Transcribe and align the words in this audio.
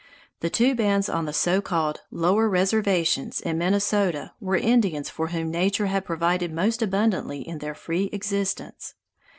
The 0.39 0.49
two 0.49 0.73
bands 0.73 1.09
on 1.09 1.25
the 1.25 1.31
so 1.31 1.61
called 1.61 1.99
"lower 2.09 2.49
reservations" 2.49 3.39
in 3.39 3.59
Minnesota 3.59 4.31
were 4.39 4.57
Indians 4.57 5.11
for 5.11 5.27
whom 5.27 5.51
nature 5.51 5.85
had 5.85 6.05
provided 6.05 6.51
most 6.51 6.81
abundantly 6.81 7.47
in 7.47 7.59
their 7.59 7.75
free 7.75 8.09
existence. 8.11 8.95